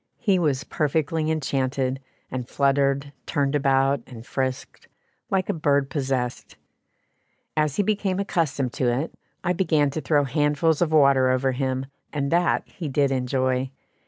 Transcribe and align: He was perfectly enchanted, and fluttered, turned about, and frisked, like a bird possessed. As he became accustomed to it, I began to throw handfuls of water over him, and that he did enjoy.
He 0.17 0.39
was 0.39 0.63
perfectly 0.63 1.29
enchanted, 1.29 1.99
and 2.31 2.49
fluttered, 2.49 3.13
turned 3.27 3.53
about, 3.53 4.01
and 4.07 4.25
frisked, 4.25 4.87
like 5.29 5.47
a 5.47 5.53
bird 5.53 5.91
possessed. 5.91 6.55
As 7.55 7.75
he 7.75 7.83
became 7.83 8.19
accustomed 8.19 8.73
to 8.73 8.91
it, 8.91 9.13
I 9.43 9.53
began 9.53 9.91
to 9.91 10.01
throw 10.01 10.23
handfuls 10.23 10.81
of 10.81 10.91
water 10.91 11.29
over 11.29 11.51
him, 11.51 11.85
and 12.11 12.31
that 12.31 12.63
he 12.67 12.87
did 12.89 13.11
enjoy. 13.11 13.69